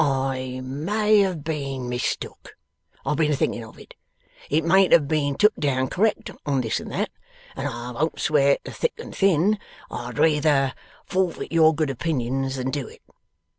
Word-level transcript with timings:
"I 0.03 0.61
may 0.63 1.19
have 1.19 1.43
been 1.43 1.87
mistook, 1.87 2.57
I've 3.05 3.17
been 3.17 3.33
a 3.33 3.35
thinking 3.35 3.63
of 3.63 3.77
it, 3.77 3.93
it 4.49 4.65
mayn't 4.65 4.93
have 4.93 5.07
been 5.07 5.35
took 5.35 5.53
down 5.57 5.89
correct 5.89 6.31
on 6.43 6.61
this 6.61 6.79
and 6.79 6.91
that, 6.91 7.11
and 7.55 7.67
I 7.67 7.91
won't 7.91 8.19
swear 8.19 8.57
to 8.63 8.71
thick 8.71 8.93
and 8.97 9.15
thin, 9.15 9.59
I'd 9.91 10.17
rayther 10.17 10.73
forfeit 11.05 11.51
your 11.51 11.75
good 11.75 11.91
opinions 11.91 12.55
than 12.55 12.71
do 12.71 12.87
it." 12.87 13.03